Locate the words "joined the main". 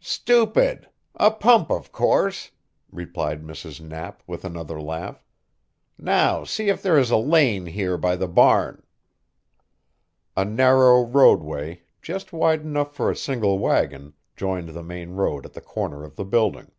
14.36-15.14